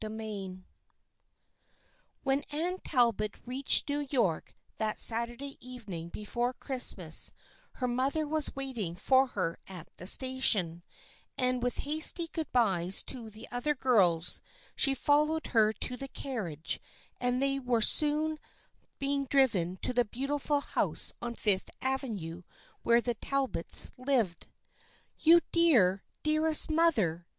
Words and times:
CHAPTER 0.03 0.17
XIII 0.17 0.63
WHEN 2.23 2.43
Anne 2.51 2.77
Talbot 2.83 3.35
reached 3.45 3.87
New 3.87 4.07
York 4.09 4.55
that 4.79 4.99
Saturday 4.99 5.57
evening 5.59 6.09
before 6.09 6.53
Christmas 6.53 7.33
her 7.73 7.87
mother 7.87 8.25
was 8.27 8.55
waiting 8.55 8.95
for 8.95 9.27
her 9.27 9.59
at 9.67 9.89
the 9.97 10.07
station, 10.07 10.81
and 11.37 11.61
with 11.61 11.77
hasty 11.85 12.27
good 12.31 12.51
byes 12.51 13.03
to 13.03 13.29
the 13.29 13.47
other 13.51 13.75
girls 13.75 14.41
she 14.75 14.95
fol 14.95 15.27
lowed 15.27 15.45
her 15.53 15.71
to 15.71 15.95
the 15.95 16.07
carriage 16.07 16.79
and 17.19 17.39
they 17.39 17.59
were 17.59 17.79
soon 17.79 18.39
being 18.97 19.25
driven 19.27 19.77
to 19.83 19.93
the 19.93 20.05
beautiful 20.05 20.61
house 20.61 21.13
on 21.21 21.35
Fifth 21.35 21.69
Avenue 21.79 22.41
where 22.81 23.01
the 23.01 23.13
Talbots 23.13 23.91
lived." 23.99 24.47
You 25.19 25.41
dear, 25.51 26.01
dearest 26.23 26.71
mother 26.71 27.27